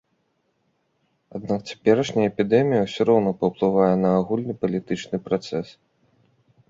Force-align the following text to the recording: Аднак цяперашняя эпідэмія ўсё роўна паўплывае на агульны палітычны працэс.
Аднак 1.39 1.59
цяперашняя 1.73 2.25
эпідэмія 2.31 2.81
ўсё 2.87 3.01
роўна 3.09 3.31
паўплывае 3.43 3.93
на 4.05 4.09
агульны 4.23 4.53
палітычны 4.65 5.17
працэс. 5.29 5.67